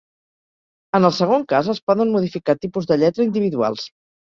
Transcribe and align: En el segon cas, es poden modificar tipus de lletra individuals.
En 0.99 1.05
el 1.09 1.13
segon 1.17 1.45
cas, 1.53 1.69
es 1.75 1.83
poden 1.91 2.15
modificar 2.15 2.57
tipus 2.65 2.91
de 2.95 3.01
lletra 3.05 3.31
individuals. 3.31 3.89